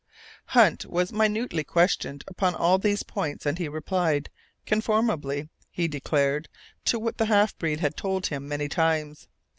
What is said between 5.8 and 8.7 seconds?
declared, to what the half breed had told him many